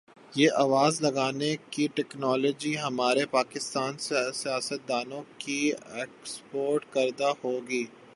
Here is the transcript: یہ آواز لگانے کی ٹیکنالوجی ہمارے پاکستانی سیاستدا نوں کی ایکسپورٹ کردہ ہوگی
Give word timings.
یہ 0.33 0.49
آواز 0.57 1.01
لگانے 1.01 1.55
کی 1.69 1.87
ٹیکنالوجی 1.93 2.73
ہمارے 2.77 3.25
پاکستانی 3.31 3.97
سیاستدا 4.33 5.01
نوں 5.03 5.23
کی 5.37 5.59
ایکسپورٹ 5.93 6.85
کردہ 6.93 7.31
ہوگی 7.43 7.83